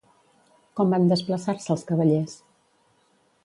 [0.79, 2.37] Com van desplaçar-se els cavallers?